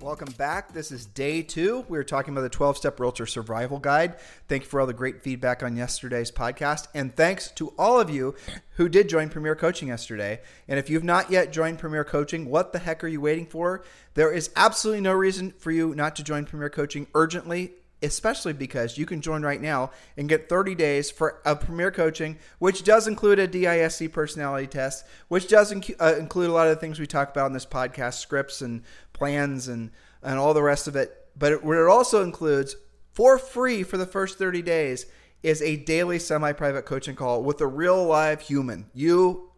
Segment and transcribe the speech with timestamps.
[0.00, 0.72] Welcome back.
[0.72, 1.84] This is day two.
[1.86, 4.16] We are talking about the 12 step realtor survival guide.
[4.48, 6.86] Thank you for all the great feedback on yesterday's podcast.
[6.94, 8.34] And thanks to all of you
[8.76, 10.40] who did join Premier Coaching yesterday.
[10.68, 13.84] And if you've not yet joined Premier Coaching, what the heck are you waiting for?
[14.14, 18.96] There is absolutely no reason for you not to join Premier Coaching urgently especially because
[18.96, 23.06] you can join right now and get 30 days for a premier coaching which does
[23.06, 26.98] include a disc personality test which does inc- uh, include a lot of the things
[26.98, 28.82] we talk about in this podcast scripts and
[29.12, 29.90] plans and
[30.22, 31.28] and all the rest of it.
[31.36, 32.76] But it, what it also includes
[33.12, 35.06] for free for the first 30 days
[35.42, 38.90] is a daily semi-private coaching call with a real live human.
[38.92, 39.49] You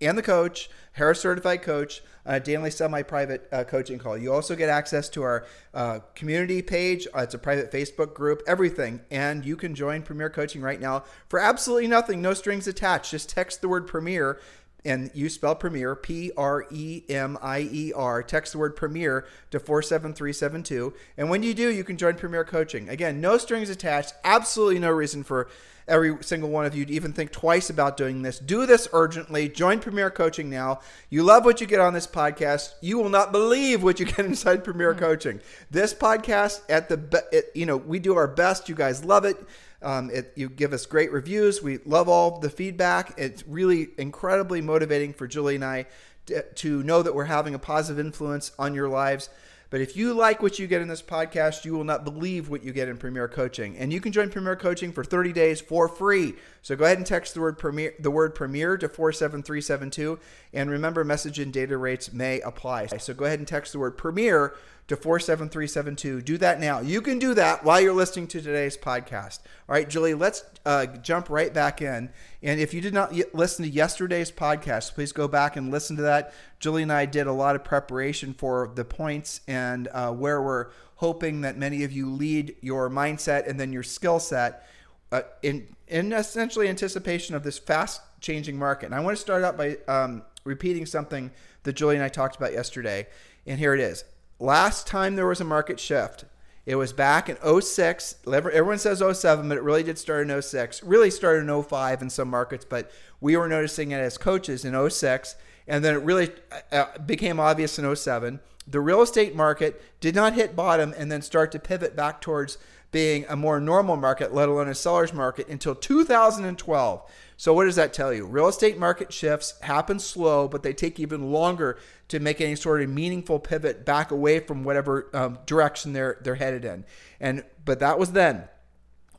[0.00, 4.16] and the coach harris certified coach a daily semi-private uh, coaching call.
[4.16, 7.06] You also get access to our uh, community page.
[7.14, 11.04] Uh, it's a private Facebook group, everything, and you can join Premier Coaching right now
[11.28, 13.10] for absolutely nothing, no strings attached.
[13.10, 14.38] Just text the word Premier
[14.84, 18.22] and you spell Premier, P R E M I E R.
[18.22, 20.94] Text the word Premier to 47372.
[21.16, 22.88] And when you do, you can join Premier Coaching.
[22.88, 25.48] Again, no strings attached, absolutely no reason for
[25.90, 28.38] every single one of you to even think twice about doing this.
[28.38, 29.48] Do this urgently.
[29.48, 30.80] Join Premier Coaching now.
[31.10, 32.74] You love what you get on this podcast.
[32.80, 35.00] You will not believe what you get inside Premier mm-hmm.
[35.00, 35.40] Coaching.
[35.70, 38.68] This podcast at the it, you know, we do our best.
[38.68, 39.36] You guys love it.
[39.82, 41.62] Um, it, you give us great reviews.
[41.62, 43.14] We love all the feedback.
[43.16, 45.86] It's really incredibly motivating for Julie and I
[46.26, 49.30] to, to know that we're having a positive influence on your lives.
[49.70, 52.64] But if you like what you get in this podcast, you will not believe what
[52.64, 53.78] you get in Premier Coaching.
[53.78, 56.34] And you can join Premier Coaching for 30 days for free.
[56.60, 60.18] So go ahead and text the word Premier, the word Premier to 47372.
[60.52, 62.86] And remember, message and data rates may apply.
[62.86, 64.56] So go ahead and text the word Premier
[64.90, 66.20] to 47372.
[66.20, 66.80] Do that now.
[66.80, 69.38] You can do that while you're listening to today's podcast.
[69.68, 72.10] All right, Julie, let's uh, jump right back in.
[72.42, 76.02] And if you did not listen to yesterday's podcast, please go back and listen to
[76.02, 76.34] that.
[76.58, 80.70] Julie and I did a lot of preparation for the points and uh, where we're
[80.96, 84.66] hoping that many of you lead your mindset and then your skill set
[85.12, 88.86] uh, in, in essentially anticipation of this fast changing market.
[88.86, 91.30] And I want to start out by um, repeating something
[91.62, 93.06] that Julie and I talked about yesterday.
[93.46, 94.04] And here it is
[94.40, 96.24] last time there was a market shift,
[96.66, 98.16] it was back in 06.
[98.26, 100.82] Everyone says 07, but it really did start in 06.
[100.82, 102.90] Really started in 05 in some markets, but
[103.20, 105.36] we were noticing it as coaches in 06.
[105.66, 108.40] And then it really uh, uh, became obvious in 07.
[108.66, 112.58] The real estate market did not hit bottom and then start to pivot back towards
[112.90, 117.10] being a more normal market, let alone a seller's market, until 2012.
[117.36, 118.26] So, what does that tell you?
[118.26, 122.82] Real estate market shifts happen slow, but they take even longer to make any sort
[122.82, 126.84] of meaningful pivot back away from whatever um, direction they're they're headed in.
[127.18, 128.44] And but that was then.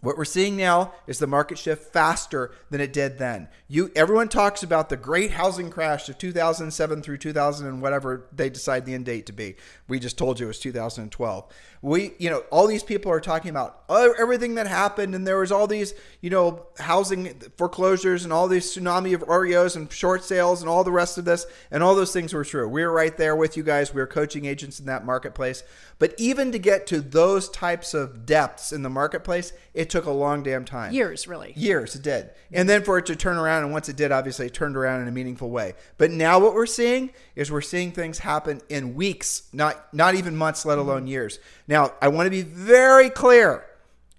[0.01, 3.49] What we're seeing now is the market shift faster than it did then.
[3.67, 8.49] You everyone talks about the great housing crash of 2007 through 2000 and whatever they
[8.49, 9.57] decide the end date to be.
[9.87, 11.53] We just told you it was 2012.
[11.83, 15.37] We, you know, all these people are talking about oh, everything that happened and there
[15.37, 20.23] was all these, you know, housing foreclosures and all these tsunami of REOs and short
[20.23, 22.67] sales and all the rest of this and all those things were true.
[22.67, 23.93] We were right there with you guys.
[23.93, 25.63] We were coaching agents in that marketplace.
[25.99, 30.11] But even to get to those types of depths in the marketplace, it took a
[30.11, 30.93] long damn time.
[30.93, 31.53] Years, really.
[31.55, 32.31] Years, it did.
[32.51, 35.01] And then for it to turn around, and once it did, obviously it turned around
[35.01, 35.73] in a meaningful way.
[35.97, 40.35] But now what we're seeing is we're seeing things happen in weeks, not not even
[40.35, 41.07] months, let alone mm-hmm.
[41.07, 41.39] years.
[41.67, 43.65] Now, I want to be very clear,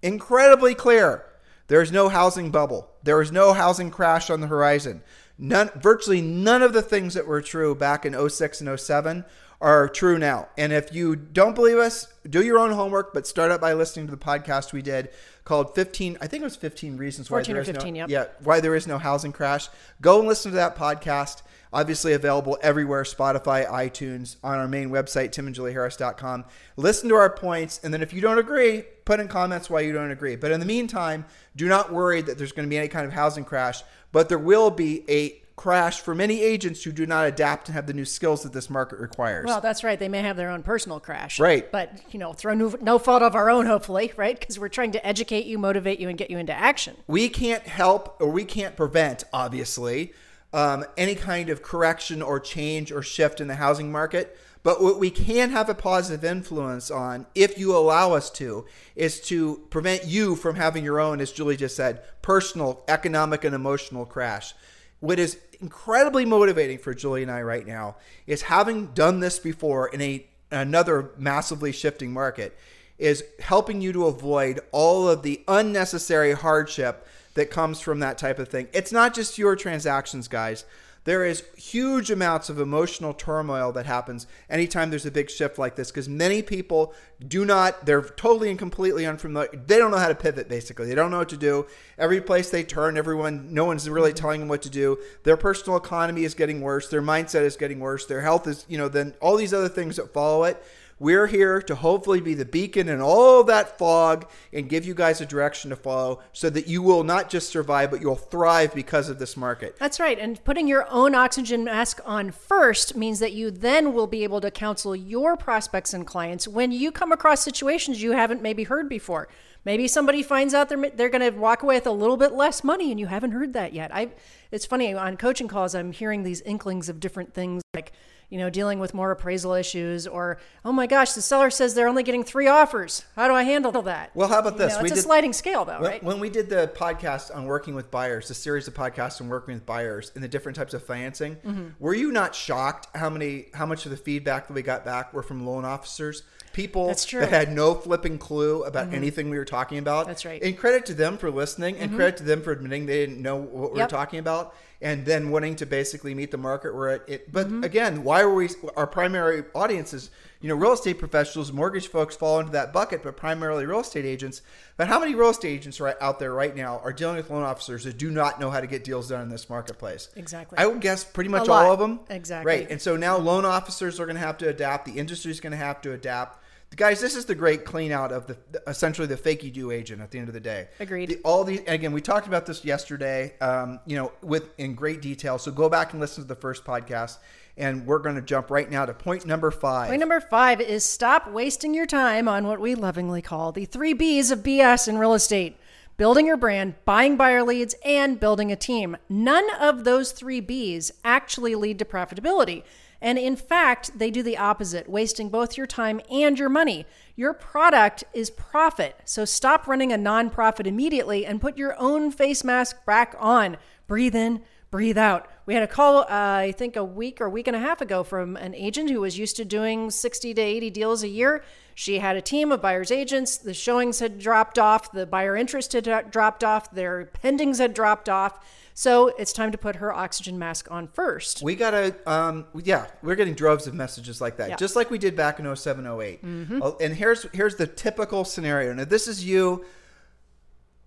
[0.03, 1.25] incredibly clear.
[1.69, 2.91] There is no housing bubble.
[3.03, 5.03] There is no housing crash on the horizon.
[5.39, 9.25] None, virtually none of the things that were true back in 06 and 07
[9.62, 10.48] are true now.
[10.58, 14.06] And if you don't believe us, do your own homework, but start out by listening
[14.06, 15.10] to the podcast we did
[15.44, 18.10] called 15, I think it was 15 reasons why there is 15, no, yep.
[18.10, 19.68] yeah, why there is no housing crash.
[20.00, 21.42] Go and listen to that podcast.
[21.72, 26.44] Obviously available everywhere, Spotify, iTunes, on our main website, timandjulieharris.com.
[26.76, 29.92] Listen to our points, and then if you don't agree, put in comments why you
[29.92, 30.36] don't agree.
[30.36, 31.24] But in the meantime,
[31.56, 34.38] do not worry that there's going to be any kind of housing crash, but there
[34.38, 38.04] will be a crash for many agents who do not adapt and have the new
[38.04, 39.47] skills that this market requires.
[39.47, 39.99] Well, that's right.
[39.99, 41.39] They may have their own personal crash.
[41.39, 41.71] Right.
[41.71, 44.39] But, you know, through no, no fault of our own, hopefully, right?
[44.39, 46.97] Because we're trying to educate you, motivate you, and get you into action.
[47.07, 50.13] We can't help or we can't prevent, obviously,
[50.53, 54.37] um, any kind of correction or change or shift in the housing market.
[54.63, 58.65] But what we can have a positive influence on, if you allow us to,
[58.95, 63.57] is to prevent you from having your own, as Julie just said, personal, economic, and
[63.57, 64.54] emotional crash.
[65.03, 67.97] What is incredibly motivating for Julie and I right now
[68.28, 72.57] is having done this before in a another massively shifting market,
[72.99, 77.04] is helping you to avoid all of the unnecessary hardship
[77.34, 78.69] that comes from that type of thing.
[78.72, 80.65] It's not just your transactions, guys.
[81.04, 85.75] There is huge amounts of emotional turmoil that happens anytime there's a big shift like
[85.75, 86.95] this because many people
[87.27, 89.51] do not, they're totally and completely unfamiliar.
[89.66, 90.87] They don't know how to pivot, basically.
[90.87, 91.66] They don't know what to do.
[91.99, 94.16] Every place they turn, everyone, no one's really mm-hmm.
[94.19, 94.99] telling them what to do.
[95.25, 96.89] Their personal economy is getting worse.
[96.89, 98.07] Their mindset is getting worse.
[98.07, 100.63] Their health is, you know, then all these other things that follow it.
[101.03, 105.21] We're here to hopefully be the beacon in all that fog and give you guys
[105.21, 109.09] a direction to follow so that you will not just survive, but you'll thrive because
[109.09, 109.77] of this market.
[109.81, 110.16] That's right.
[110.16, 114.41] And putting your own oxygen mask on first means that you then will be able
[114.43, 118.89] to counsel your prospects and clients when you come across situations you haven't maybe heard
[118.89, 119.27] before.
[119.65, 122.63] Maybe somebody finds out they're, they're going to walk away with a little bit less
[122.63, 123.93] money and you haven't heard that yet.
[123.93, 124.10] I,
[124.53, 127.93] it's funny on coaching calls, I'm hearing these inklings of different things like,
[128.28, 131.89] you know, dealing with more appraisal issues or, oh my gosh, the seller says they're
[131.89, 133.04] only getting three offers.
[133.15, 134.10] How do I handle that?
[134.15, 134.75] Well, how about You this?
[134.77, 136.03] know, We it's a did- sliding scale though, When, right?
[136.03, 139.54] when we did the podcast on working with buyers, the series of podcasts on working
[139.54, 141.69] with buyers and the different types of financing, Mm-hmm.
[141.78, 145.13] were you not shocked how many how much of the feedback that we got back
[145.13, 146.22] were from loan officers?
[146.53, 146.89] People.
[146.89, 147.21] Mm-hmm.
[147.21, 150.07] that had no flipping clue about anything we were talking about.
[150.07, 150.43] That's right.
[150.43, 153.37] And credit to them for listening and credit to them for admitting they didn't know
[153.37, 153.89] what we Yep.
[153.91, 157.47] were talking about and then wanting to basically meet the market where it, it but
[157.47, 157.65] Mm-hmm.
[157.65, 160.10] again, why were we our primary audience is
[160.41, 164.04] you know, real estate professionals, mortgage folks fall into that bucket, but primarily real estate
[164.04, 164.43] agents.
[164.77, 167.45] But how many real estate agents right out there right now are dealing with loan
[167.45, 170.09] officers that do not know how to get deals done in this marketplace?
[170.16, 170.59] Exactly.
[170.59, 172.01] I would guess pretty much all of them.
[172.10, 172.53] Exactly.
[172.53, 172.69] Right.
[172.69, 174.84] And so now loan officers are going to have to adapt.
[174.87, 176.41] The industry is going to have to adapt.
[176.77, 178.36] Guys, this is the great clean out of the
[178.66, 180.69] essentially the fake you do agent at the end of the day.
[180.80, 181.10] Agreed.
[181.10, 185.03] The- all these again, we talked about this yesterday, um, you know, with in great
[185.03, 185.39] detail.
[185.39, 187.19] So go back and listen to the first podcast,
[187.57, 189.89] and we're going to jump right now to point number five.
[189.89, 193.92] Point number five is stop wasting your time on what we lovingly call the three
[193.92, 195.59] B's of BS in real estate
[195.97, 198.97] building your brand, buying buyer leads, and building a team.
[199.09, 202.65] None of those three B's actually lead to profitability.
[203.03, 206.87] And in fact, they do the opposite, wasting both your time and your money.
[207.16, 208.97] Your product is profit.
[209.04, 213.57] So stop running a nonprofit immediately and put your own face mask back on.
[213.89, 214.41] Breathe in,
[214.71, 215.28] breathe out.
[215.47, 218.04] We had a call, uh, I think, a week or week and a half ago
[218.04, 221.43] from an agent who was used to doing 60 to 80 deals a year.
[221.75, 223.37] She had a team of buyer's agents.
[223.37, 228.09] The showings had dropped off, the buyer interest had dropped off, their pendings had dropped
[228.09, 228.39] off.
[228.74, 231.42] So it's time to put her oxygen mask on first.
[231.42, 234.57] We gotta, um, yeah, we're getting droves of messages like that, Yeah.
[234.57, 236.21] just like we did back in 07, 8
[236.63, 238.72] Oh, And here's here's the typical scenario.
[238.72, 239.65] Now, this is you.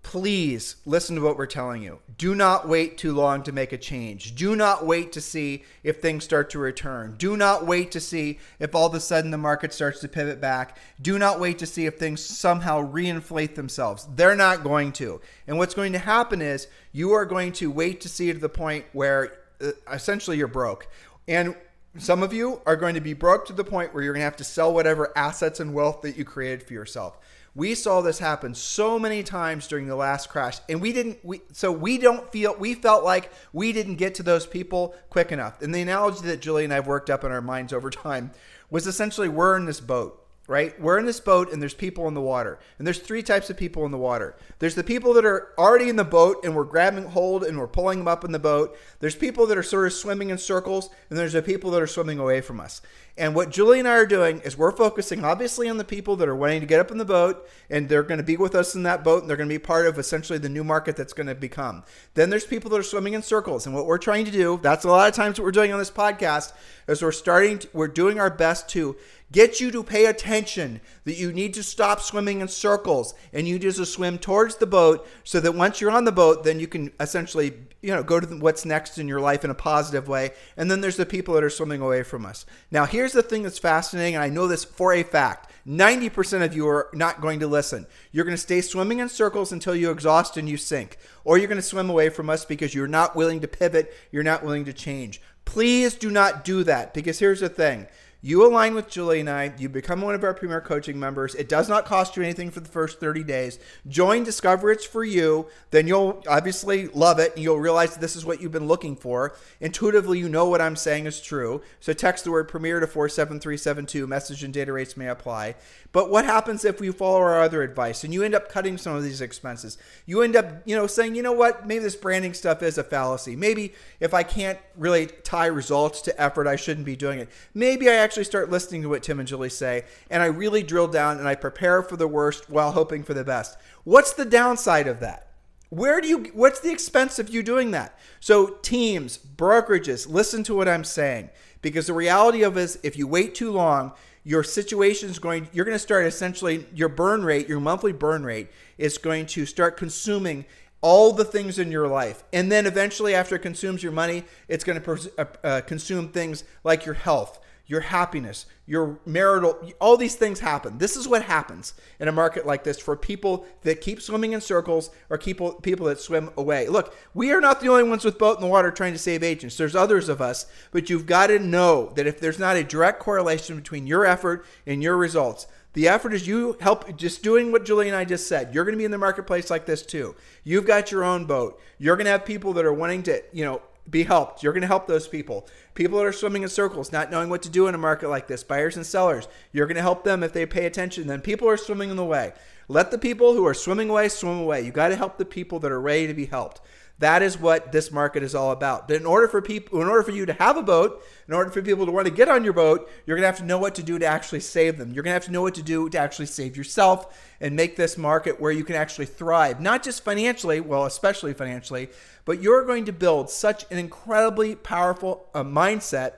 [0.06, 1.98] Please listen to what we're telling you.
[2.16, 4.36] Do not wait too long to make a change.
[4.36, 7.16] Do not wait to see if things start to return.
[7.18, 10.40] Do not wait to see if all of a sudden the market starts to pivot
[10.40, 10.78] back.
[11.02, 14.06] Do not wait to see if things somehow reinflate themselves.
[14.14, 15.20] They're not going to.
[15.48, 18.48] And what's going to happen is you are going to wait to see to the
[18.48, 20.86] point where uh, essentially you're broke.
[21.26, 21.56] And
[21.98, 24.26] some of you are going to be broke to the point where you're going to
[24.26, 27.18] have to sell whatever assets and wealth that you created for yourself.
[27.56, 31.24] We saw this happen so many times during the last crash, and we didn't.
[31.24, 35.32] We so we don't feel we felt like we didn't get to those people quick
[35.32, 35.62] enough.
[35.62, 38.30] And the analogy that Julie and I've worked up in our minds over time
[38.68, 40.78] was essentially we're in this boat right?
[40.80, 42.58] We're in this boat and there's people in the water.
[42.78, 44.36] And there's three types of people in the water.
[44.58, 47.66] There's the people that are already in the boat and we're grabbing hold and we're
[47.66, 48.76] pulling them up in the boat.
[49.00, 51.86] There's people that are sort of swimming in circles and there's the people that are
[51.86, 52.80] swimming away from us.
[53.18, 56.28] And what Julie and I are doing is we're focusing obviously on the people that
[56.28, 58.74] are wanting to get up in the boat and they're going to be with us
[58.74, 61.14] in that boat and they're going to be part of essentially the new market that's
[61.14, 61.82] going to become.
[62.12, 63.64] Then there's people that are swimming in circles.
[63.64, 65.78] And what we're trying to do, that's a lot of times what we're doing on
[65.78, 66.52] this podcast,
[66.88, 68.96] is we're starting to, we're doing our best to
[69.32, 73.58] get you to pay attention that you need to stop swimming in circles and you
[73.58, 76.92] just swim towards the boat so that once you're on the boat then you can
[77.00, 77.52] essentially
[77.82, 80.80] you know go to what's next in your life in a positive way and then
[80.80, 84.14] there's the people that are swimming away from us now here's the thing that's fascinating
[84.14, 87.86] and i know this for a fact 90% of you are not going to listen.
[88.12, 90.96] You're going to stay swimming in circles until you exhaust and you sink.
[91.24, 94.22] Or you're going to swim away from us because you're not willing to pivot, you're
[94.22, 95.20] not willing to change.
[95.44, 97.88] Please do not do that because here's the thing
[98.26, 99.54] You align with Julie and I.
[99.56, 101.36] You become one of our premier coaching members.
[101.36, 103.60] It does not cost you anything for the first 30 days.
[103.86, 105.46] Join Discover It's for you.
[105.70, 109.36] Then you'll obviously love it and you'll realize this is what you've been looking for.
[109.60, 111.62] Intuitively, you know what I'm saying is true.
[111.78, 114.08] So text the word premier to 47372.
[114.08, 115.54] Message and data rates may apply.
[115.96, 118.94] But what happens if we follow our other advice and you end up cutting some
[118.94, 119.78] of these expenses?
[120.04, 122.84] You end up, you know, saying, you know what, maybe this branding stuff is a
[122.84, 123.34] fallacy.
[123.34, 127.30] Maybe if I can't really tie results to effort, I shouldn't be doing it.
[127.54, 130.86] Maybe I actually start listening to what Tim and Julie say and I really drill
[130.86, 133.56] down and I prepare for the worst while hoping for the best.
[133.84, 135.32] What's the downside of that?
[135.70, 137.98] Where do you what's the expense of you doing that?
[138.20, 141.30] So teams, brokerages, listen to what I'm saying
[141.62, 143.92] because the reality of is if you wait too long,
[144.26, 148.24] your situation is going you're going to start essentially your burn rate, your monthly burn
[148.24, 150.44] rate is going to start consuming
[150.80, 152.24] all the things in your life.
[152.32, 156.08] And then eventually after it consumes your money, it's going to pers- uh, uh, consume
[156.08, 160.78] things like your health, your happiness, your marital, all these things happen.
[160.78, 164.40] This is what happens in a market like this for people that keep swimming in
[164.40, 166.68] circles or people people that swim away.
[166.68, 169.22] Look, we are not the only ones with boat in the water trying to save
[169.22, 169.56] agents.
[169.56, 173.00] There's others of us, but you've got to know that if there's not a direct
[173.00, 177.66] correlation between your effort and your results, the effort is you help just doing what
[177.66, 178.54] Julie and I just said.
[178.54, 180.14] You're going to be in the marketplace like this too.
[180.42, 181.60] You've got your own boat.
[181.78, 184.42] You're going to have people that are wanting to, you know, be helped.
[184.42, 185.46] You're going to help those people.
[185.74, 188.26] People that are swimming in circles, not knowing what to do in a market like
[188.26, 191.06] this, buyers and sellers, you're going to help them if they pay attention.
[191.06, 192.32] Then people are swimming in the way.
[192.68, 194.62] Let the people who are swimming away swim away.
[194.62, 196.60] You got to help the people that are ready to be helped.
[196.98, 198.88] That is what this market is all about.
[198.88, 201.50] But in order for people, in order for you to have a boat, in order
[201.50, 203.58] for people to want to get on your boat, you're going to have to know
[203.58, 204.92] what to do to actually save them.
[204.94, 207.76] You're going to have to know what to do to actually save yourself and make
[207.76, 211.90] this market where you can actually thrive, not just financially, well, especially financially,
[212.24, 216.12] but you're going to build such an incredibly powerful uh, mindset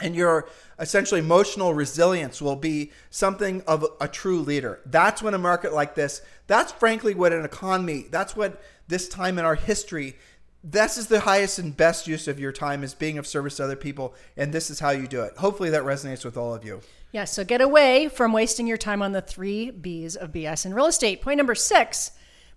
[0.00, 0.48] and your
[0.78, 4.80] essentially emotional resilience will be something of a true leader.
[4.86, 9.38] That's when a market like this, that's frankly what an economy, that's what this time
[9.38, 10.16] in our history,
[10.62, 13.64] this is the highest and best use of your time is being of service to
[13.64, 14.14] other people.
[14.36, 15.38] And this is how you do it.
[15.38, 16.82] Hopefully that resonates with all of you.
[17.12, 20.74] Yeah, so get away from wasting your time on the three B's of BS in
[20.74, 21.22] real estate.
[21.22, 22.12] Point number six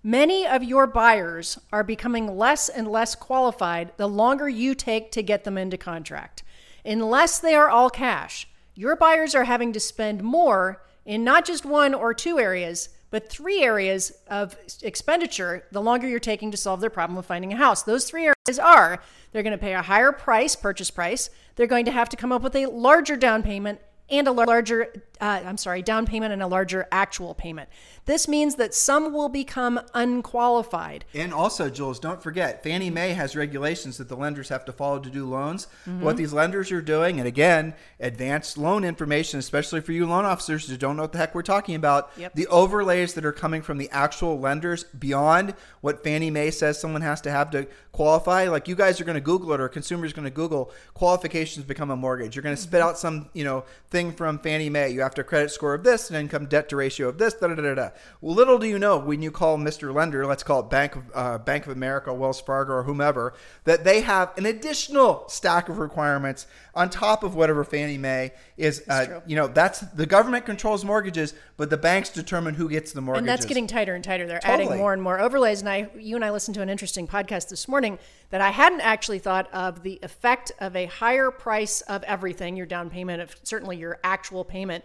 [0.05, 5.23] many of your buyers are becoming less and less qualified the longer you take to
[5.23, 6.43] get them into contract.
[6.83, 11.65] Unless they are all cash, your buyers are having to spend more in not just
[11.65, 16.81] one or two areas, but three areas of expenditure the longer you're taking to solve
[16.81, 17.83] their problem of finding a house.
[17.83, 21.85] Those three areas are they're going to pay a higher price, purchase price, they're going
[21.85, 23.79] to have to come up with a larger down payment,
[24.09, 24.91] and a larger,
[25.23, 27.69] uh, I'm sorry, down payment and a larger actual payment.
[28.05, 31.05] This means that some will become unqualified.
[31.13, 34.99] And also, Jules, don't forget, Fannie Mae has regulations that the lenders have to follow
[34.99, 35.67] to do loans.
[35.87, 36.01] Mm-hmm.
[36.01, 40.67] What these lenders are doing, and again, advanced loan information, especially for you loan officers
[40.67, 42.35] who don't know what the heck we're talking about, yep.
[42.35, 47.01] the overlays that are coming from the actual lenders beyond what Fannie Mae says someone
[47.01, 48.49] has to have to qualify.
[48.49, 51.91] Like you guys are going to Google it, or consumers going to Google qualifications become
[51.91, 52.35] a mortgage.
[52.35, 52.89] You're going to spit mm-hmm.
[52.89, 54.89] out some, you know, thing from Fannie Mae.
[54.89, 57.47] You have to credit score of this, an income debt to ratio of this, da
[57.47, 57.89] da da da.
[58.21, 59.93] Well, little do you know when you call Mr.
[59.93, 63.83] Lender, let's call it Bank of uh, Bank of America, Wells Fargo, or whomever, that
[63.83, 68.83] they have an additional stack of requirements on top of whatever Fannie Mae is.
[68.89, 73.01] Uh, you know, that's the government controls mortgages, but the banks determine who gets the
[73.01, 73.21] mortgages.
[73.21, 74.25] And that's getting tighter and tighter.
[74.25, 74.65] They're totally.
[74.65, 75.61] adding more and more overlays.
[75.61, 77.99] And I, you and I listened to an interesting podcast this morning
[78.31, 82.65] that I hadn't actually thought of the effect of a higher price of everything, your
[82.65, 84.83] down payment, of certainly your actual payment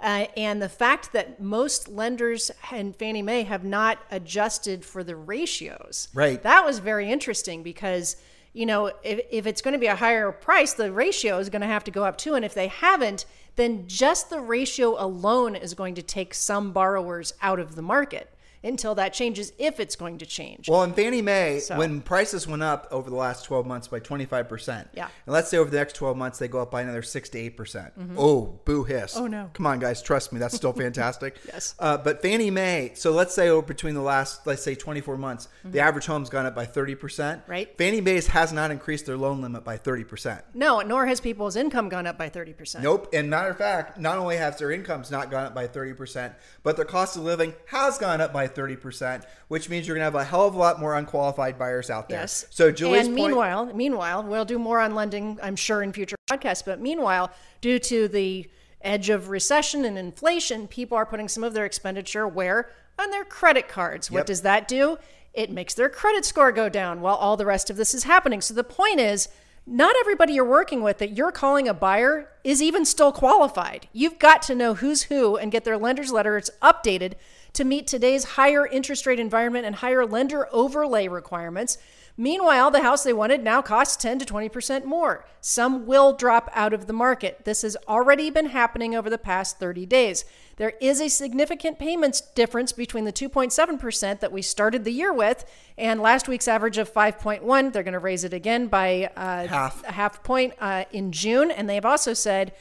[0.00, 5.16] uh, and the fact that most lenders and Fannie Mae have not adjusted for the
[5.16, 6.08] ratios.
[6.12, 6.42] Right.
[6.42, 8.16] That was very interesting because,
[8.52, 11.62] you know, if, if it's going to be a higher price, the ratio is going
[11.62, 12.34] to have to go up too.
[12.34, 13.24] And if they haven't,
[13.56, 18.30] then just the ratio alone is going to take some borrowers out of the market
[18.66, 20.68] until that changes, if it's going to change.
[20.68, 21.78] Well, in Fannie Mae, so.
[21.78, 25.04] when prices went up over the last 12 months by 25%, yeah.
[25.04, 27.38] and let's say over the next 12 months they go up by another 6 to
[27.38, 27.56] 8%.
[27.56, 29.16] percent mm hmm Oh, boo hiss.
[29.16, 29.50] Oh, no.
[29.52, 31.36] Come on, guys, trust me, that's still fantastic.
[31.46, 31.74] yes.
[31.78, 35.48] Uh, but Fannie Mae, so let's say over between the last, let's say 24 months,
[35.58, 35.72] mm-hmm.
[35.72, 37.42] the average home's gone up by 30%.
[37.46, 37.76] Right.
[37.76, 40.42] Fannie Mae's has not increased their loan limit by 30%.
[40.54, 42.82] No, nor has people's income gone up by 30%.
[42.82, 43.08] Nope.
[43.12, 46.76] And matter of fact, not only has their incomes not gone up by 30%, but
[46.76, 50.14] their cost of living has gone up by 30% which means you're going to have
[50.14, 52.20] a hell of a lot more unqualified buyers out there.
[52.20, 52.46] Yes.
[52.50, 56.16] So Julie's and meanwhile, point- meanwhile, we'll do more on lending, I'm sure, in future
[56.30, 56.64] podcasts.
[56.64, 58.48] But meanwhile, due to the
[58.80, 63.24] edge of recession and inflation, people are putting some of their expenditure where on their
[63.24, 64.10] credit cards.
[64.10, 64.26] What yep.
[64.26, 64.98] does that do?
[65.32, 68.40] It makes their credit score go down while all the rest of this is happening.
[68.40, 69.28] So the point is,
[69.66, 73.88] not everybody you're working with that you're calling a buyer is even still qualified.
[73.92, 77.14] You've got to know who's who and get their lender's letters updated
[77.56, 81.78] to meet today's higher interest rate environment and higher lender overlay requirements.
[82.18, 85.26] Meanwhile, the house they wanted now costs 10 to 20% more.
[85.40, 87.44] Some will drop out of the market.
[87.44, 90.24] This has already been happening over the past 30 days.
[90.56, 95.44] There is a significant payments difference between the 2.7% that we started the year with
[95.76, 97.72] and last week's average of 5.1.
[97.72, 99.84] They're going to raise it again by uh, Half.
[99.84, 101.50] a half point uh, in June.
[101.50, 102.52] And they've also said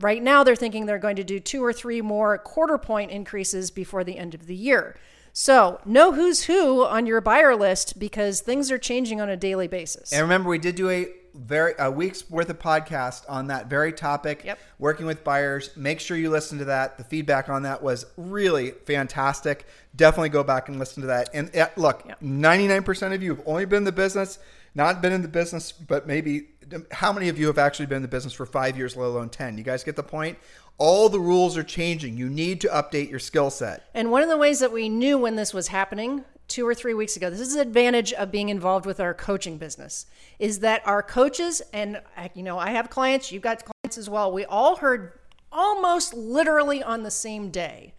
[0.00, 3.70] right now they're thinking they're going to do two or three more quarter point increases
[3.70, 4.96] before the end of the year.
[5.32, 9.68] So know who's who on your buyer list because things are changing on a daily
[9.68, 10.12] basis.
[10.12, 13.92] And remember, we did do a very a week's worth of podcast on that very
[13.92, 14.42] topic.
[14.44, 14.58] Yep.
[14.78, 15.70] Working with buyers.
[15.76, 16.98] Make sure you listen to that.
[16.98, 19.66] The feedback on that was really fantastic.
[19.94, 21.30] Definitely go back and listen to that.
[21.34, 24.38] And uh, look, ninety nine percent of you have only been in the business,
[24.74, 26.48] not been in the business, but maybe
[26.92, 29.28] how many of you have actually been in the business for five years, let alone
[29.28, 29.58] ten?
[29.58, 30.38] You guys get the point.
[30.78, 32.16] All the rules are changing.
[32.16, 33.84] You need to update your skill set.
[33.92, 36.92] And one of the ways that we knew when this was happening two or three
[36.92, 40.04] weeks ago, this is the advantage of being involved with our coaching business,
[40.38, 42.02] is that our coaches, and
[42.34, 45.12] you know, I have clients, you've got clients as well, we all heard
[45.50, 47.94] almost literally on the same day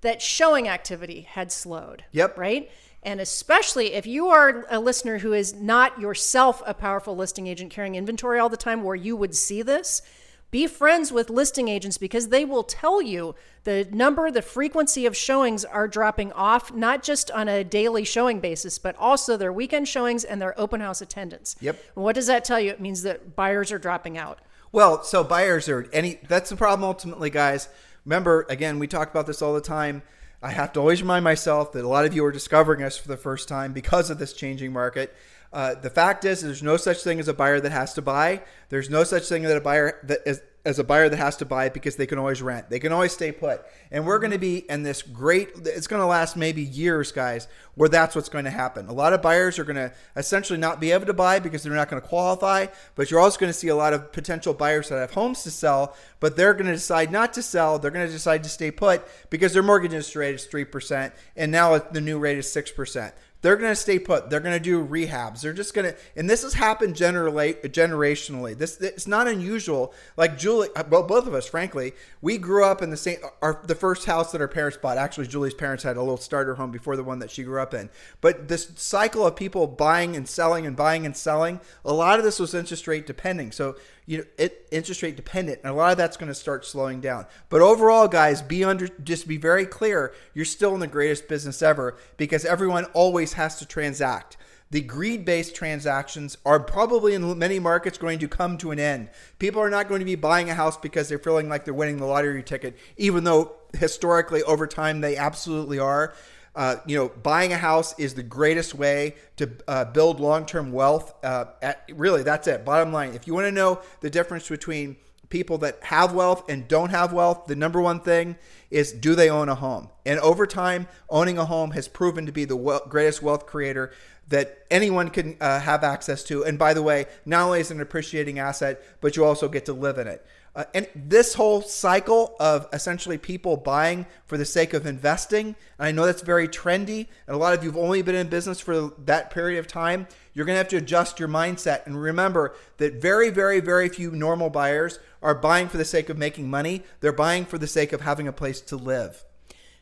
[0.00, 2.04] that showing activity had slowed.
[2.12, 2.38] Yep.
[2.38, 2.70] Right?
[3.02, 7.70] And especially if you are a listener who is not yourself a powerful listing agent
[7.70, 10.02] carrying inventory all the time where you would see this,
[10.50, 13.34] be friends with listing agents because they will tell you
[13.64, 18.40] the number, the frequency of showings are dropping off, not just on a daily showing
[18.40, 21.56] basis, but also their weekend showings and their open house attendance.
[21.60, 21.82] Yep.
[21.96, 22.70] And what does that tell you?
[22.70, 24.38] It means that buyers are dropping out.
[24.72, 27.68] Well, so buyers are any that's the problem ultimately, guys.
[28.04, 30.02] Remember, again, we talk about this all the time.
[30.42, 33.08] I have to always remind myself that a lot of you are discovering us for
[33.08, 35.14] the first time because of this changing market.
[35.52, 38.42] Uh, the fact is, there's no such thing as a buyer that has to buy.
[38.68, 41.44] There's no such thing that a buyer that is as a buyer that has to
[41.44, 42.68] buy because they can always rent.
[42.68, 43.64] They can always stay put.
[43.92, 47.46] And we're going to be in this great, it's going to last maybe years, guys,
[47.76, 48.88] where that's what's going to happen.
[48.88, 51.72] A lot of buyers are going to essentially not be able to buy because they're
[51.72, 54.88] not going to qualify, but you're also going to see a lot of potential buyers
[54.88, 57.78] that have homes to sell, but they're going to decide not to sell.
[57.78, 61.52] They're going to decide to stay put because their mortgage interest rate is 3%, and
[61.52, 63.12] now the new rate is 6%.
[63.42, 64.30] They're going to stay put.
[64.30, 65.40] They're going to do rehabs.
[65.40, 68.56] They're just going to, and this has happened generally, generationally.
[68.56, 69.92] This it's not unusual.
[70.16, 73.18] Like Julie, well, both of us, frankly, we grew up in the same.
[73.42, 74.98] Our the first house that our parents bought.
[74.98, 77.74] Actually, Julie's parents had a little starter home before the one that she grew up
[77.74, 77.90] in.
[78.20, 82.24] But this cycle of people buying and selling and buying and selling, a lot of
[82.24, 83.52] this was interest rate depending.
[83.52, 86.64] So you know, it interest rate dependent, and a lot of that's going to start
[86.64, 87.26] slowing down.
[87.48, 90.14] But overall, guys, be under just be very clear.
[90.32, 94.36] You're still in the greatest business ever because everyone always has to transact.
[94.70, 99.10] The greed based transactions are probably in many markets going to come to an end.
[99.38, 101.98] People are not going to be buying a house because they're feeling like they're winning
[101.98, 106.14] the lottery ticket, even though historically over time they absolutely are.
[106.56, 111.14] Uh, you know, buying a house is the greatest way to uh, build long-term wealth.
[111.22, 112.64] Uh, at, really, that's it.
[112.64, 114.96] Bottom line, if you want to know the difference between
[115.28, 118.36] people that have wealth and don't have wealth, the number one thing
[118.70, 119.90] is do they own a home?
[120.06, 123.92] And over time, owning a home has proven to be the greatest wealth creator
[124.28, 126.44] that anyone can uh, have access to.
[126.44, 129.66] And by the way, not only is it an appreciating asset, but you also get
[129.66, 130.24] to live in it.
[130.56, 135.86] Uh, and this whole cycle of essentially people buying for the sake of investing, and
[135.86, 138.58] I know that's very trendy, and a lot of you have only been in business
[138.58, 140.08] for that period of time.
[140.32, 144.10] You're going to have to adjust your mindset and remember that very, very, very few
[144.10, 146.84] normal buyers are buying for the sake of making money.
[147.00, 149.24] They're buying for the sake of having a place to live.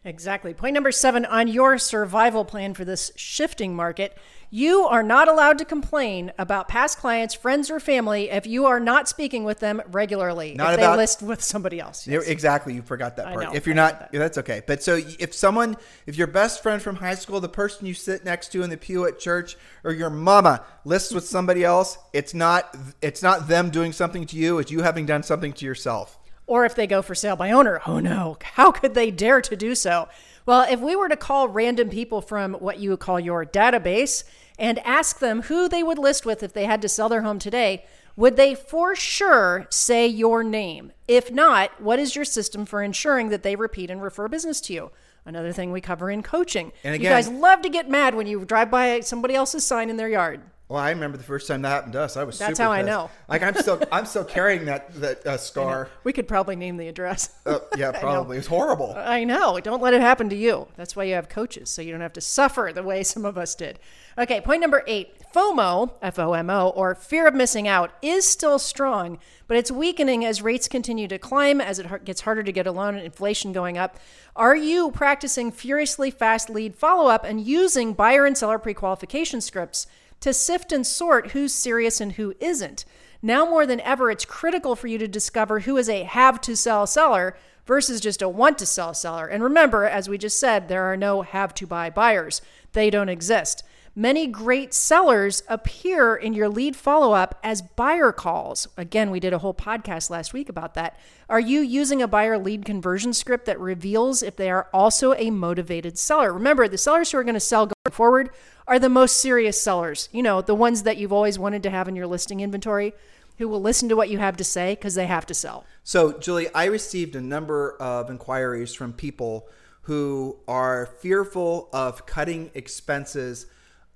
[0.04, 0.52] Exactly.
[0.52, 4.18] Point number seven on your survival plan for this shifting market.
[4.56, 8.78] You are not allowed to complain about past clients, friends, or family if you are
[8.78, 10.54] not speaking with them regularly.
[10.54, 12.06] Not if about- they list with somebody else.
[12.06, 12.28] Yes.
[12.28, 13.46] Exactly, you forgot that part.
[13.46, 14.12] know, if you're I not, that.
[14.12, 14.62] that's okay.
[14.64, 18.24] But so if someone, if your best friend from high school, the person you sit
[18.24, 22.32] next to in the pew at church, or your mama lists with somebody else, it's
[22.32, 24.60] not, it's not them doing something to you.
[24.60, 26.16] It's you having done something to yourself.
[26.46, 27.80] Or if they go for sale by owner.
[27.88, 30.08] Oh no, how could they dare to do so?
[30.46, 34.22] Well, if we were to call random people from what you would call your database
[34.58, 37.38] and ask them who they would list with if they had to sell their home
[37.38, 37.84] today,
[38.16, 40.92] would they for sure say your name?
[41.08, 44.72] If not, what is your system for ensuring that they repeat and refer business to
[44.72, 44.90] you?
[45.26, 46.72] Another thing we cover in coaching.
[46.84, 49.96] And you guys love to get mad when you drive by somebody else's sign in
[49.96, 50.42] their yard.
[50.68, 52.16] Well, I remember the first time that happened to us.
[52.16, 52.38] I was.
[52.38, 53.10] That's super how I know.
[53.28, 55.90] Like I'm still, I'm still carrying that that uh, scar.
[56.04, 57.34] We could probably name the address.
[57.44, 58.38] Uh, yeah, probably.
[58.38, 58.94] It's horrible.
[58.96, 59.60] I know.
[59.60, 60.68] Don't let it happen to you.
[60.76, 63.36] That's why you have coaches, so you don't have to suffer the way some of
[63.36, 63.78] us did.
[64.16, 68.26] Okay, point number eight FOMO, F O M O, or fear of missing out, is
[68.26, 72.52] still strong, but it's weakening as rates continue to climb, as it gets harder to
[72.52, 73.98] get a loan and inflation going up.
[74.34, 79.42] Are you practicing furiously fast lead follow up and using buyer and seller pre qualification
[79.42, 79.86] scripts
[80.24, 82.86] to sift and sort who's serious and who isn't?
[83.20, 86.56] Now more than ever, it's critical for you to discover who is a have to
[86.56, 89.26] sell seller versus just a want to sell seller.
[89.26, 92.40] And remember, as we just said, there are no have to buy buyers,
[92.72, 93.64] they don't exist.
[93.96, 98.66] Many great sellers appear in your lead follow up as buyer calls.
[98.76, 100.98] Again, we did a whole podcast last week about that.
[101.28, 105.30] Are you using a buyer lead conversion script that reveals if they are also a
[105.30, 106.32] motivated seller?
[106.32, 108.30] Remember, the sellers who are going to sell going forward
[108.66, 110.08] are the most serious sellers.
[110.10, 112.94] You know, the ones that you've always wanted to have in your listing inventory
[113.38, 115.64] who will listen to what you have to say because they have to sell.
[115.84, 119.48] So, Julie, I received a number of inquiries from people
[119.82, 123.46] who are fearful of cutting expenses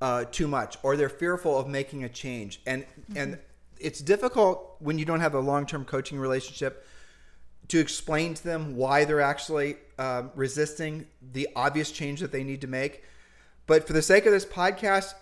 [0.00, 2.84] uh, too much, or they're fearful of making a change, and
[3.16, 3.38] and
[3.78, 6.84] it's difficult when you don't have a long term coaching relationship
[7.68, 12.60] to explain to them why they're actually um, resisting the obvious change that they need
[12.62, 13.04] to make.
[13.66, 15.12] But for the sake of this podcast,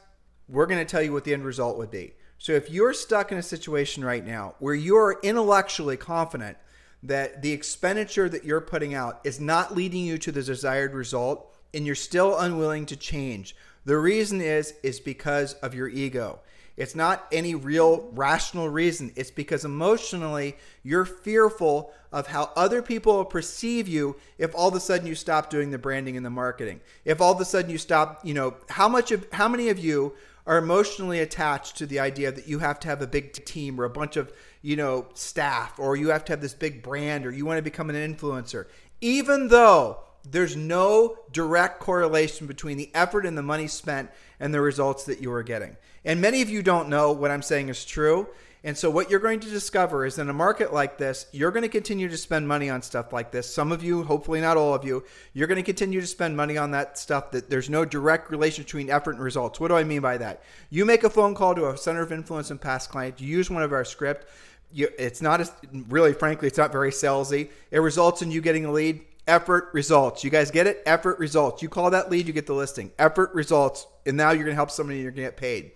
[0.48, 2.14] we're going to tell you what the end result would be.
[2.38, 6.56] So if you're stuck in a situation right now where you're intellectually confident
[7.02, 11.54] that the expenditure that you're putting out is not leading you to the desired result
[11.74, 16.40] and you're still unwilling to change, the reason is is because of your ego.
[16.76, 19.12] It's not any real rational reason.
[19.16, 24.74] It's because emotionally you're fearful of how other people will perceive you if all of
[24.74, 26.80] a sudden you stop doing the branding and the marketing.
[27.04, 29.78] If all of a sudden you stop, you know, how much of how many of
[29.78, 30.12] you
[30.46, 33.84] are emotionally attached to the idea that you have to have a big team or
[33.84, 37.30] a bunch of, you know, staff or you have to have this big brand or
[37.30, 38.66] you want to become an influencer.
[39.00, 44.10] Even though there's no direct correlation between the effort and the money spent
[44.40, 45.76] and the results that you are getting.
[46.04, 48.28] And many of you don't know what I'm saying is true.
[48.64, 51.62] And so, what you're going to discover is in a market like this, you're going
[51.62, 53.52] to continue to spend money on stuff like this.
[53.52, 56.58] Some of you, hopefully not all of you, you're going to continue to spend money
[56.58, 59.60] on that stuff that there's no direct relation between effort and results.
[59.60, 60.42] What do I mean by that?
[60.68, 63.48] You make a phone call to a center of influence and past client, you use
[63.48, 64.26] one of our script.
[64.72, 65.52] You, it's not as
[65.88, 67.50] really, frankly, it's not very salesy.
[67.70, 70.24] It results in you getting a lead effort results.
[70.24, 70.82] You guys get it?
[70.86, 71.62] Effort results.
[71.62, 72.92] You call that lead, you get the listing.
[72.98, 73.86] Effort results.
[74.04, 75.72] And now you're going to help somebody and you're going to get paid.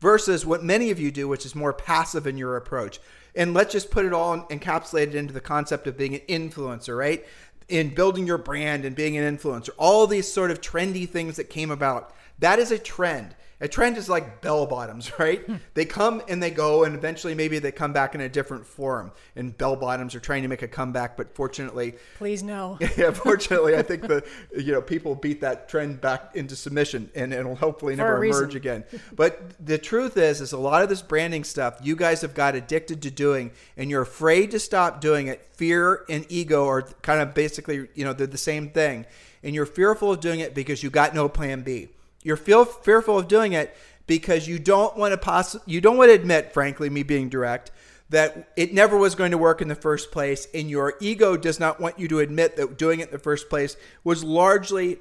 [0.00, 3.00] Versus what many of you do, which is more passive in your approach.
[3.34, 7.24] And let's just put it all encapsulated into the concept of being an influencer, right?
[7.68, 9.70] In building your brand and being an influencer.
[9.76, 12.14] All these sort of trendy things that came about.
[12.38, 13.34] That is a trend.
[13.60, 15.44] A trend is like bell bottoms, right?
[15.44, 15.56] Hmm.
[15.74, 19.12] they come and they go, and eventually maybe they come back in a different form.
[19.36, 22.78] And bell bottoms are trying to make a comeback, but fortunately, Please no.
[22.96, 24.24] yeah, fortunately, I think the
[24.56, 28.54] you know people beat that trend back into submission, and it'll hopefully For never emerge
[28.54, 28.84] again.
[29.14, 32.54] But the truth is, is a lot of this branding stuff you guys have got
[32.54, 35.44] addicted to doing, and you're afraid to stop doing it.
[35.52, 39.06] Fear and ego are kind of basically you know they're the same thing,
[39.42, 41.88] and you're fearful of doing it because you got no plan B.
[42.24, 43.76] You're feel fearful of doing it
[44.08, 47.70] because you don't want to poss- you don't want to admit, frankly, me being direct,
[48.10, 51.60] that it never was going to work in the first place, and your ego does
[51.60, 54.98] not want you to admit that doing it in the first place was largely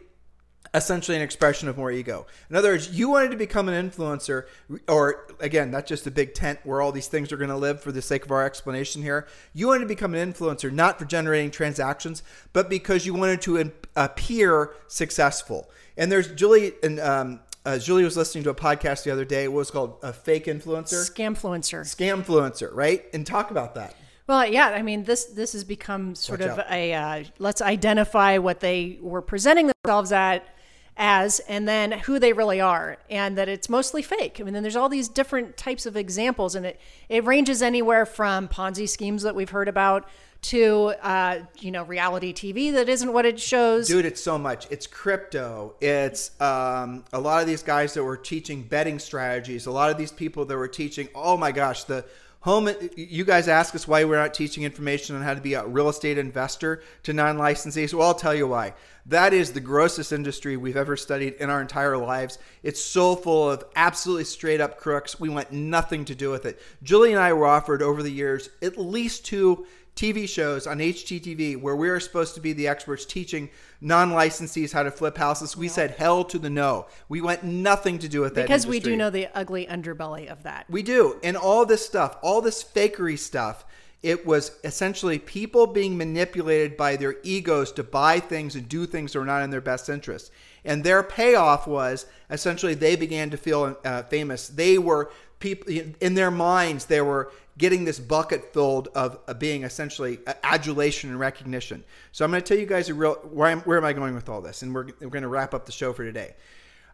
[0.73, 2.25] essentially an expression of more ego.
[2.49, 4.45] In other words, you wanted to become an influencer,
[4.87, 7.81] or again, not just a big tent where all these things are going to live
[7.81, 9.27] for the sake of our explanation here.
[9.53, 12.23] You wanted to become an influencer not for generating transactions,
[12.53, 15.69] but because you wanted to appear successful.
[15.95, 19.47] And there's Julie and um, uh, Julie was listening to a podcast the other day.
[19.47, 21.83] What was called a fake influencer, Scamfluencer.
[21.85, 23.05] scamfluencer, right?
[23.13, 23.95] And talk about that.
[24.27, 26.71] Well, yeah, I mean this this has become sort Watch of out.
[26.71, 30.47] a uh, let's identify what they were presenting themselves at
[30.95, 34.37] as and then who they really are and that it's mostly fake.
[34.39, 38.05] I mean then there's all these different types of examples and it it ranges anywhere
[38.05, 40.07] from Ponzi schemes that we've heard about
[40.43, 43.87] to uh, you know reality TV that isn't what it shows.
[43.87, 44.67] Dude, it's so much.
[44.69, 45.75] It's crypto.
[45.81, 49.65] It's um, a lot of these guys that were teaching betting strategies.
[49.65, 51.07] A lot of these people that were teaching.
[51.15, 52.05] Oh my gosh, the
[52.43, 52.69] home.
[52.97, 55.87] You guys ask us why we're not teaching information on how to be a real
[55.87, 57.93] estate investor to non-licensees.
[57.93, 58.73] Well, I'll tell you why.
[59.05, 62.39] That is the grossest industry we've ever studied in our entire lives.
[62.61, 65.19] It's so full of absolutely straight up crooks.
[65.19, 66.61] We want nothing to do with it.
[66.83, 71.61] Julie and I were offered over the years at least two TV shows on HGTV
[71.61, 75.55] where we were supposed to be the experts teaching non-licensees how to flip houses.
[75.55, 76.87] We said hell to the no.
[77.09, 80.43] We want nothing to do with that because we do know the ugly underbelly of
[80.43, 80.65] that.
[80.69, 81.19] We do.
[81.23, 83.65] And all this stuff, all this fakery stuff,
[84.03, 89.13] it was essentially people being manipulated by their egos to buy things and do things
[89.13, 90.31] that are not in their best interest.
[90.65, 94.49] And their payoff was essentially they began to feel uh, famous.
[94.49, 99.63] They were people in their minds, they were getting this bucket filled of, of being
[99.63, 101.83] essentially uh, adulation and recognition.
[102.11, 104.15] So I'm going to tell you guys a real where, am where am I going
[104.15, 104.61] with all this?
[104.61, 106.35] And we're, we're going to wrap up the show for today.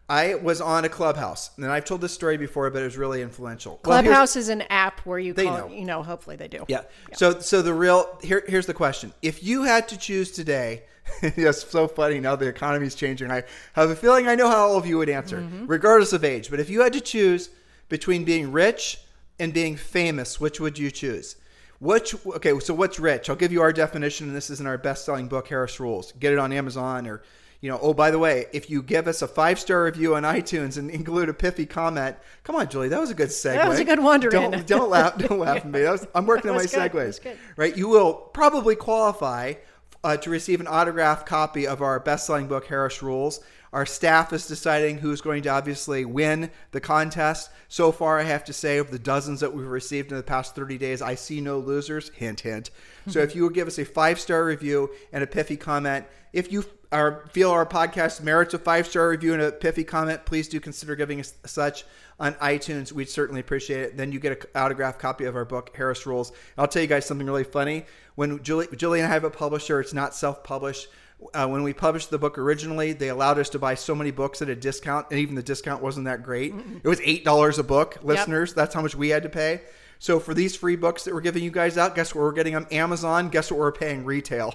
[0.08, 3.22] I was on a clubhouse, and I've told this story before, but it was really
[3.22, 3.78] influential.
[3.84, 5.72] Well, Clubhouse is an app where you They call, know.
[5.72, 6.64] you know, hopefully they do.
[6.66, 6.82] yeah.
[7.14, 9.12] So so the real here here's the question.
[9.22, 10.82] If you had to choose today,
[11.22, 13.30] it's so funny now the economy's changing.
[13.30, 13.44] I
[13.74, 15.66] have a feeling I know how all of you would answer, mm-hmm.
[15.66, 16.50] regardless of age.
[16.50, 17.50] But if you had to choose
[17.88, 18.98] between being rich
[19.40, 21.36] and being famous, which would you choose?
[21.80, 23.30] Which okay, so what's rich?
[23.30, 26.12] I'll give you our definition, and this is in our best-selling book, Harris Rules.
[26.12, 27.22] Get it on Amazon or
[27.60, 30.22] you know, oh, by the way, if you give us a five star review on
[30.22, 33.54] iTunes and include a pithy comment, come on, Julie, that was a good segue.
[33.54, 34.66] That was a good wander don't.
[34.66, 35.82] Don't laugh, don't laugh at me.
[35.82, 36.92] That was, I'm working on my good.
[36.92, 37.36] Segues.
[37.56, 39.54] Right, you will probably qualify
[40.02, 43.40] uh, to receive an autographed copy of our best-selling book, Harris Rules.
[43.72, 47.50] Our staff is deciding who's going to obviously win the contest.
[47.68, 50.56] So far, I have to say, of the dozens that we've received in the past
[50.56, 52.08] 30 days, I see no losers.
[52.10, 52.70] Hint, hint.
[53.06, 56.64] So if you would give us a five-star review and a pithy comment, if you
[56.92, 60.96] are, feel our podcast merits a five-star review and a pithy comment, please do consider
[60.96, 61.84] giving us such
[62.20, 62.92] on iTunes.
[62.92, 63.96] We'd certainly appreciate it.
[63.96, 66.30] Then you get an autographed copy of our book, Harris Rules.
[66.56, 67.86] I'll tell you guys something really funny.
[68.14, 70.86] When Julie, Julie and I have a publisher, it's not self-published.
[71.34, 74.40] Uh, when we published the book originally, they allowed us to buy so many books
[74.40, 76.54] at a discount, and even the discount wasn't that great.
[76.82, 78.54] It was eight dollars a book, listeners.
[78.54, 79.60] That's how much we had to pay.
[79.98, 82.56] So for these free books that we're giving you guys out, guess what we're getting
[82.56, 83.28] on Amazon?
[83.28, 84.54] Guess what we're paying retail?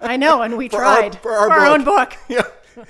[0.00, 1.78] I know, and we For our- tried for our our book.
[1.78, 2.16] own book.
[2.28, 2.42] yeah.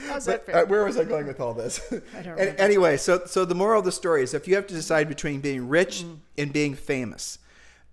[0.09, 0.57] How's that fair?
[0.57, 1.81] uh, where was I going with all this?
[1.91, 2.61] don't An- remember.
[2.61, 5.41] anyway, so so the moral of the story is if you have to decide between
[5.41, 6.19] being rich Mm.
[6.39, 7.39] and being famous,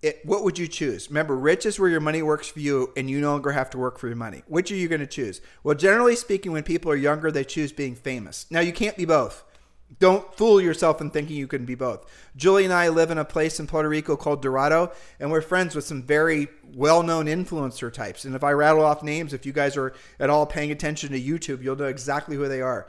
[0.02, 1.10] it, what would you choose?
[1.10, 3.78] Remember, rich is where your money works for you, and you no longer have to
[3.78, 4.42] work for your money.
[4.48, 5.42] Which are you going to choose?
[5.64, 8.48] Well, generally speaking, when people are younger, they choose being famous.
[8.50, 9.44] Now, you can't be both.
[10.00, 12.06] Don't fool yourself in thinking you can be both.
[12.36, 15.76] Julie and I live in a place in Puerto Rico called Dorado, and we're friends
[15.76, 18.24] with some very well known influencer types.
[18.26, 21.20] And if I rattle off names, if you guys are at all paying attention to
[21.20, 22.88] YouTube, you'll know exactly who they are.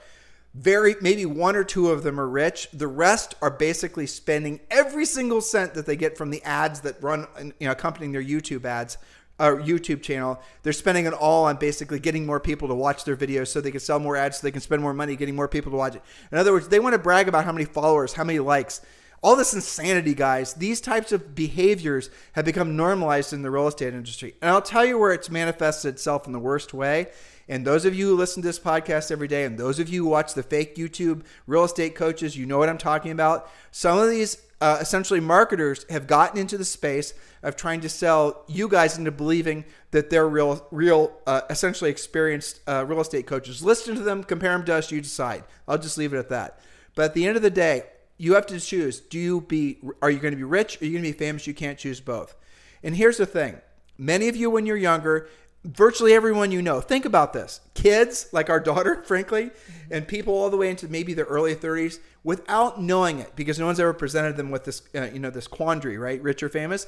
[0.54, 2.68] Very, maybe one or two of them are rich.
[2.74, 7.02] The rest are basically spending every single cent that they get from the ads that
[7.02, 7.26] run,
[7.58, 8.98] you know, accompanying their YouTube ads
[9.38, 10.40] or YouTube channel.
[10.62, 13.70] They're spending it all on basically getting more people to watch their videos so they
[13.70, 15.96] can sell more ads, so they can spend more money getting more people to watch
[15.96, 16.02] it.
[16.30, 18.80] In other words, they want to brag about how many followers, how many likes.
[19.22, 20.54] All this insanity, guys.
[20.54, 24.34] These types of behaviors have become normalized in the real estate industry.
[24.42, 27.06] And I'll tell you where it's manifested itself in the worst way.
[27.48, 30.04] And those of you who listen to this podcast every day, and those of you
[30.04, 33.50] who watch the fake YouTube real estate coaches, you know what I'm talking about.
[33.70, 38.44] Some of these uh, essentially marketers have gotten into the space of trying to sell
[38.46, 43.64] you guys into believing that they're real, real, uh, essentially experienced uh, real estate coaches.
[43.64, 45.42] Listen to them, compare them to us, you decide.
[45.66, 46.60] I'll just leave it at that.
[46.94, 47.84] But at the end of the day,
[48.18, 50.86] you have to choose: do you be, are you going to be rich, or are
[50.86, 51.46] you going to be famous?
[51.46, 52.36] You can't choose both.
[52.84, 53.60] And here's the thing:
[53.98, 55.28] many of you, when you're younger,
[55.64, 59.50] virtually everyone you know, think about this: kids, like our daughter, frankly,
[59.90, 63.66] and people all the way into maybe their early 30s, without knowing it, because no
[63.66, 66.22] one's ever presented them with this, uh, you know, this quandary, right?
[66.22, 66.86] Rich or famous.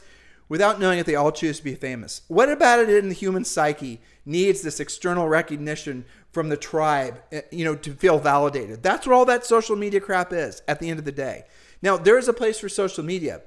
[0.48, 2.22] Without knowing it, they all choose to be famous.
[2.28, 7.42] What about it in the human psyche needs this external recognition from the tribe, eh,
[7.50, 8.82] you know, to feel validated?
[8.82, 11.44] That's what all that social media crap is at the end of the day.
[11.80, 13.40] Now, there is a place for social media,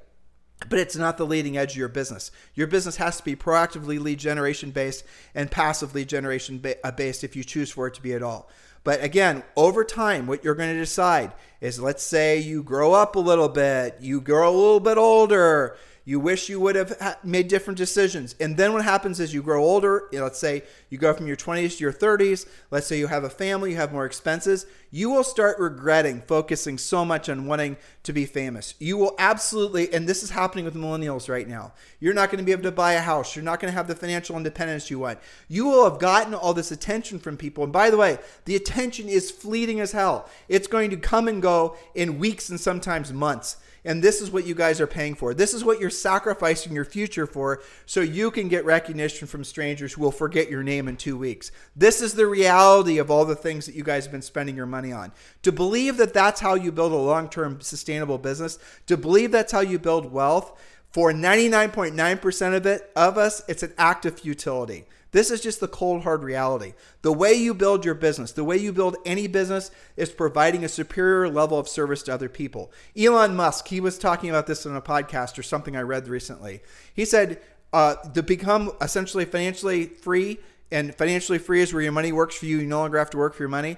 [0.70, 2.32] but it's not the leading edge of your business.
[2.56, 5.04] Your business has to be proactively lead generation based
[5.36, 8.50] and passively generation uh, based if you choose for it to be at all.
[8.84, 13.16] But again, over time, what you're going to decide is let's say you grow up
[13.16, 15.76] a little bit, you grow a little bit older,
[16.08, 18.34] you wish you would have made different decisions.
[18.40, 20.08] And then what happens is you grow older.
[20.14, 22.48] Let's say you go from your 20s to your 30s.
[22.72, 24.68] Let's say you have a family, you have more expenses.
[24.90, 28.74] You will start regretting focusing so much on wanting to be famous.
[28.80, 31.74] You will absolutely, and this is happening with millennials right now.
[32.00, 33.36] You're not going to be able to buy a house.
[33.36, 35.20] You're not going to have the financial independence you want.
[35.50, 37.66] You will have gotten all this attention from people.
[37.66, 40.30] And by the way, the attention is fleeting as hell.
[40.48, 43.58] It's going to come and go in weeks and sometimes months.
[43.88, 45.34] And this is what you guys are paying for.
[45.34, 49.94] This is what you're sacrificing your future for so you can get recognition from strangers
[49.94, 51.54] who will forget your name in two weeks.
[51.74, 54.66] This is the reality of all the things that you guys have been spending your
[54.66, 55.14] money on.
[55.44, 59.54] To believe that that's how you build a long term sustainable business, to believe that's
[59.54, 60.60] how you build wealth,
[60.92, 64.86] For 99.9% of it of us, it's an act of futility.
[65.12, 66.74] This is just the cold hard reality.
[67.02, 70.70] The way you build your business, the way you build any business is providing a
[70.70, 72.72] superior level of service to other people.
[72.98, 76.62] Elon Musk, he was talking about this in a podcast or something I read recently.
[76.94, 77.42] He said
[77.74, 80.40] uh, to become essentially financially free,
[80.72, 83.18] and financially free is where your money works for you, you no longer have to
[83.18, 83.78] work for your money.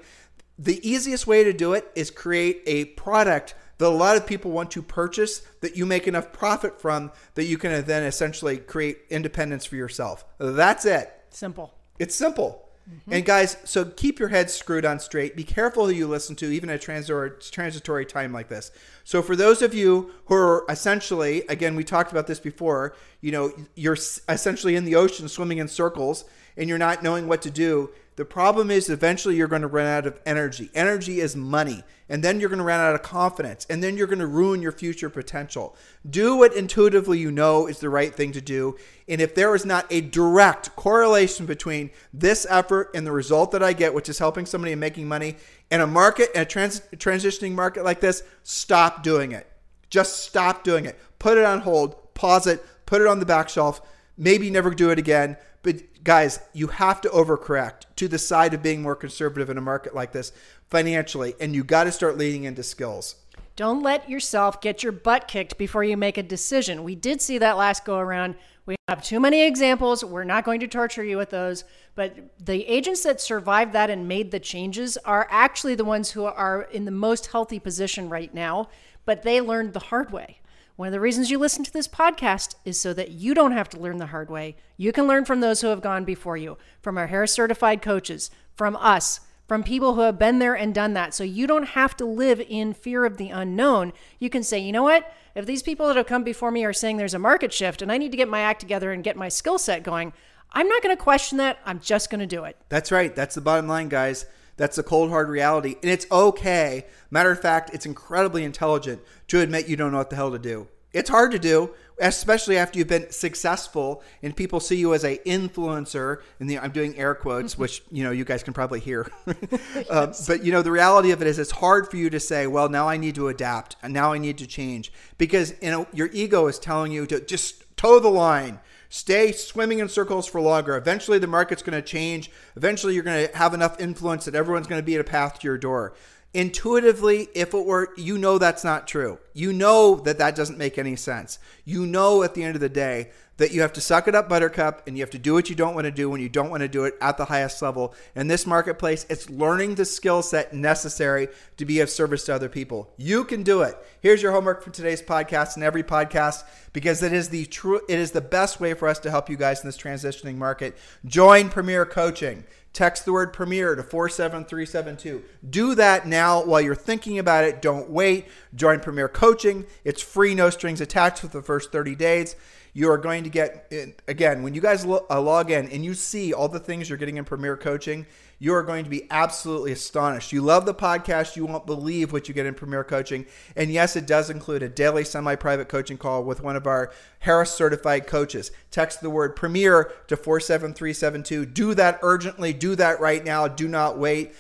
[0.57, 4.51] The easiest way to do it is create a product that a lot of people
[4.51, 8.99] want to purchase that you make enough profit from that you can then essentially create
[9.09, 10.25] independence for yourself.
[10.37, 11.18] That's it.
[11.31, 11.73] Simple.
[11.99, 12.69] It's simple.
[12.89, 13.13] Mm-hmm.
[13.13, 15.35] And guys, so keep your heads screwed on straight.
[15.35, 18.71] Be careful who you listen to, even at a transitory time like this.
[19.03, 23.31] So, for those of you who are essentially, again, we talked about this before, you
[23.31, 26.25] know, you're essentially in the ocean swimming in circles
[26.57, 27.89] and you're not knowing what to do.
[28.19, 30.69] The problem is eventually you're going to run out of energy.
[30.75, 31.83] Energy is money.
[32.09, 33.65] And then you're going to run out of confidence.
[33.69, 35.73] And then you're going to ruin your future potential.
[36.09, 38.75] Do what intuitively you know is the right thing to do.
[39.07, 43.63] And if there is not a direct correlation between this effort and the result that
[43.63, 45.38] I get, which is helping somebody and making money
[45.71, 49.49] in a market, in a trans- transitioning market like this, stop doing it.
[49.89, 50.99] Just stop doing it.
[51.19, 53.81] Put it on hold, pause it, put it on the back shelf,
[54.17, 55.38] maybe never do it again.
[55.61, 59.61] But guys, you have to overcorrect to the side of being more conservative in a
[59.61, 60.31] market like this
[60.69, 63.15] financially, and you got to start leaning into skills.
[63.55, 66.85] Don't let yourself get your butt kicked before you make a decision.
[66.85, 68.35] We did see that last go around.
[68.65, 70.05] We have too many examples.
[70.05, 71.65] We're not going to torture you with those.
[71.95, 76.23] But the agents that survived that and made the changes are actually the ones who
[76.23, 78.69] are in the most healthy position right now.
[79.03, 80.39] But they learned the hard way.
[80.79, 83.67] One of the reasons you listen to this podcast is so that you don't have
[83.67, 84.55] to learn the hard way.
[84.77, 88.31] You can learn from those who have gone before you, from our Harris certified coaches,
[88.55, 91.13] from us, from people who have been there and done that.
[91.13, 93.91] So you don't have to live in fear of the unknown.
[94.19, 95.13] You can say, you know what?
[95.35, 97.91] If these people that have come before me are saying there's a market shift and
[97.91, 100.13] I need to get my act together and get my skill set going,
[100.53, 101.59] I'm not going to question that.
[101.65, 102.55] I'm just going to do it.
[102.69, 103.13] That's right.
[103.13, 104.27] That's the bottom line, guys.
[104.59, 105.77] That's the cold hard reality.
[105.81, 106.85] And it's okay.
[107.09, 110.37] Matter of fact, it's incredibly intelligent to admit you don't know what the hell to
[110.37, 110.67] do.
[110.91, 115.17] It's hard to do, especially after you've been successful and people see you as a
[115.19, 116.17] influencer.
[116.41, 119.09] And the, I'm doing air quotes, which you know you guys can probably hear.
[119.89, 122.45] uh, but you know the reality of it is, it's hard for you to say,
[122.45, 125.87] "Well, now I need to adapt, and now I need to change," because you know
[125.93, 128.59] your ego is telling you to just toe the line
[128.89, 130.75] stay swimming in circles for longer.
[130.75, 132.30] Eventually, the market's going to change.
[132.56, 135.39] Eventually, you're going to have enough influence that everyone's going to be at a path
[135.39, 135.93] to your door.
[136.34, 139.17] Intuitively, if it were, you know that's not true.
[139.34, 141.39] You know that that doesn't make any sense.
[141.65, 144.28] You know at the end of the day that you have to suck it up,
[144.28, 146.49] buttercup, and you have to do what you don't want to do when you don't
[146.49, 147.95] want to do it at the highest level.
[148.13, 152.49] In this marketplace, it's learning the skill set necessary to be of service to other
[152.49, 152.93] people.
[152.97, 153.78] You can do it.
[154.02, 157.97] Here's your homework for today's podcast and every podcast because it is the true it
[157.97, 160.78] is the best way for us to help you guys in this transitioning market.
[161.06, 162.43] Join Premier Coaching.
[162.71, 165.23] Text the word Premier to 47372.
[165.49, 167.62] Do that now while you're thinking about it.
[167.62, 168.28] Don't wait.
[168.54, 169.65] Join Premier Coaching.
[169.84, 172.36] It's free, no strings attached for the first 30 days
[172.79, 173.71] you are going to get
[174.07, 177.17] again when you guys uh, log in and you see all the things you're getting
[177.17, 178.05] in premier coaching
[178.41, 180.31] you are going to be absolutely astonished.
[180.31, 183.25] You love the podcast you won't believe what you get in premier coaching.
[183.57, 187.51] And yes it does include a daily semi-private coaching call with one of our harris
[187.51, 188.51] certified coaches.
[188.71, 192.53] Text the word premier to 47372 do that urgently.
[192.53, 193.49] Do that right now.
[193.49, 194.33] Do not wait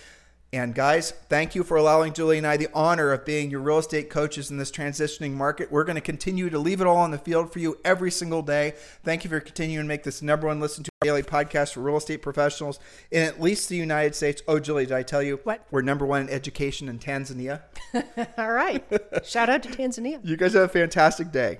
[0.51, 3.77] and guys, thank you for allowing Julie and I the honor of being your real
[3.77, 5.71] estate coaches in this transitioning market.
[5.71, 8.41] We're going to continue to leave it all on the field for you every single
[8.41, 8.73] day.
[9.03, 11.97] Thank you for continuing to make this number one listen to daily podcast for real
[11.97, 12.79] estate professionals
[13.11, 14.41] in at least the United States.
[14.47, 15.65] Oh, Julie, did I tell you what?
[15.69, 17.61] We're number one in education in Tanzania.
[18.37, 18.83] all right.
[19.23, 20.19] Shout out to Tanzania.
[20.23, 21.59] You guys have a fantastic day.